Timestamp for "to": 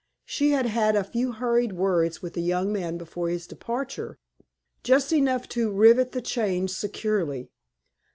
5.49-5.69